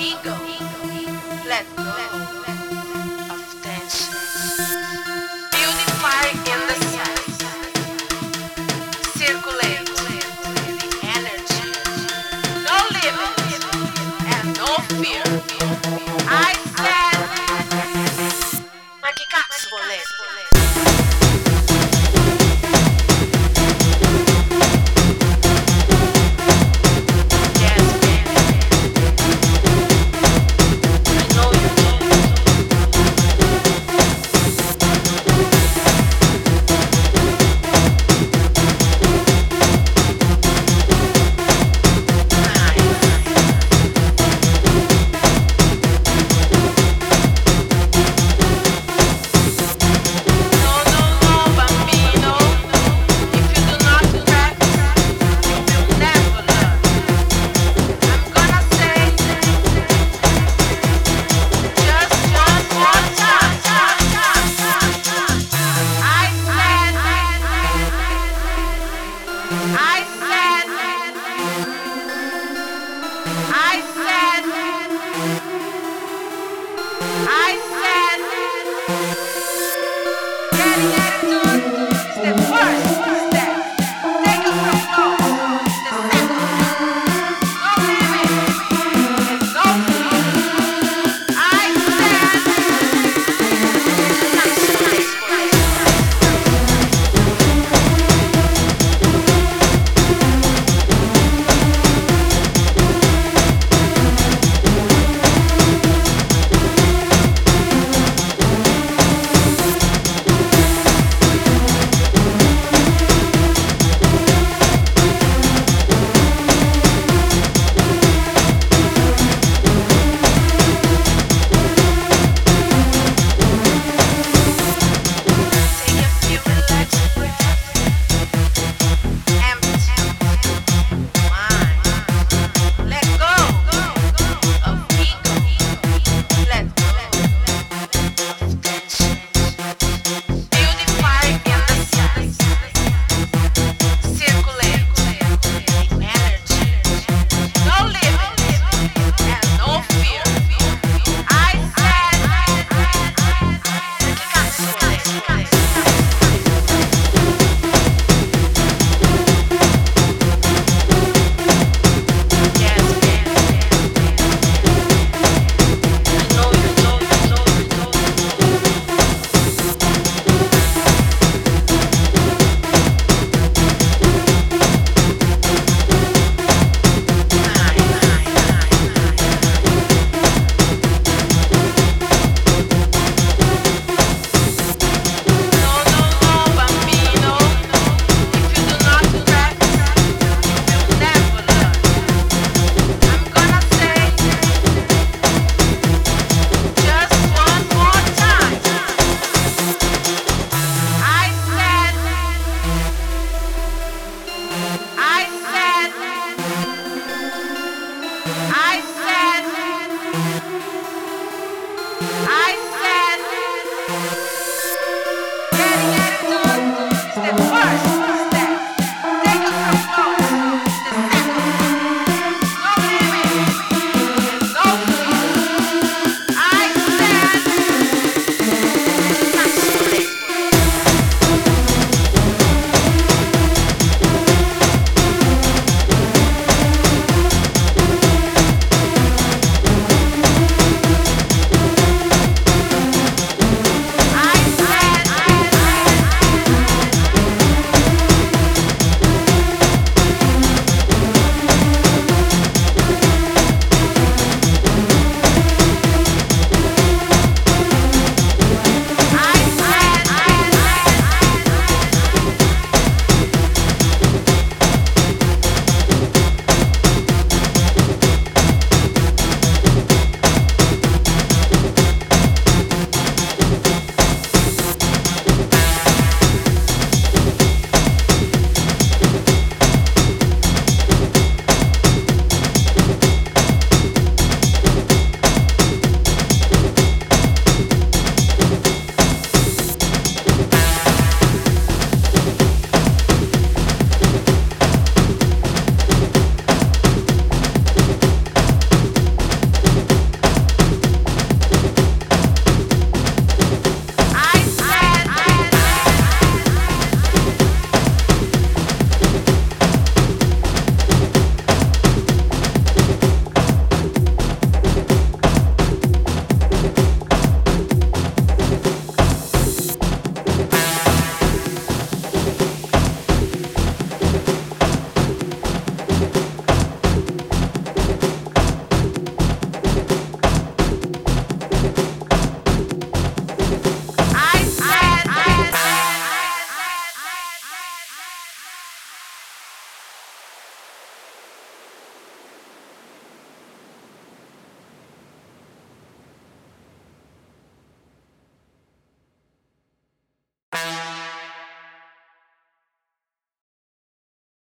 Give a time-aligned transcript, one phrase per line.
[0.00, 0.34] ego.
[1.46, 2.09] Let's go.